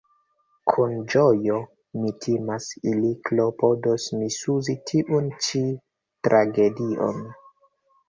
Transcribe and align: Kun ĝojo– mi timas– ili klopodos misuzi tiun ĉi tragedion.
Kun 0.69 0.95
ĝojo– 1.13 1.59
mi 1.99 2.13
timas– 2.25 2.71
ili 2.93 3.13
klopodos 3.29 4.09
misuzi 4.25 4.79
tiun 4.93 5.33
ĉi 5.45 5.65
tragedion. 6.27 7.27